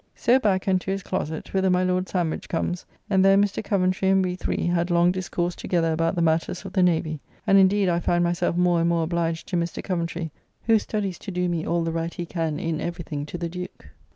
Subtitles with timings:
[0.15, 3.63] So back and to his closett, whither my Lord Sandwich comes, and there Mr.
[3.63, 7.59] Coventry and we three had long discourse together about the matters of the Navy; and,
[7.59, 9.83] indeed, I find myself more and more obliged to Mr.
[9.83, 10.31] Coventry,
[10.63, 13.47] who studies to do me all the right he can in every thing to the
[13.47, 13.89] Duke.